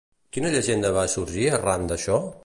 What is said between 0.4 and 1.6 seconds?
llegenda va sorgir